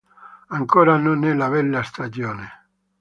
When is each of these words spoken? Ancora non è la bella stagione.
Ancora 0.47 0.95
non 0.97 1.25
è 1.25 1.33
la 1.35 1.47
bella 1.47 1.83
stagione. 1.83 2.49